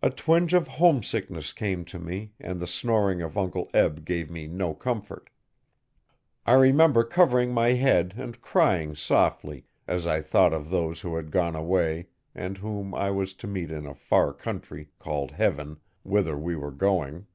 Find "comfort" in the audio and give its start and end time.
4.72-5.28